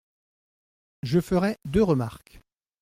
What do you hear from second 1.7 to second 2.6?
remarques.